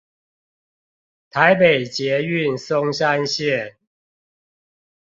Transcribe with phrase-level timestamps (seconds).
[1.29, 3.75] 臺北捷運松山線